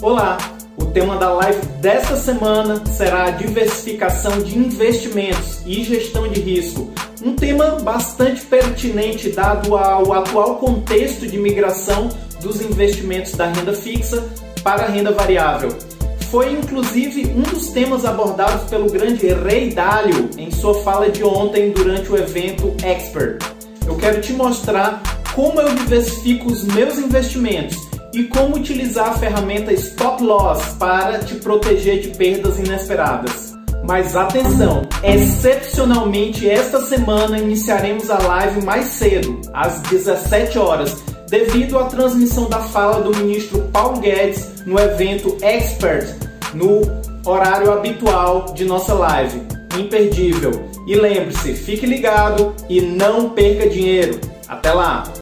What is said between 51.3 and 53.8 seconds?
fique ligado e não perca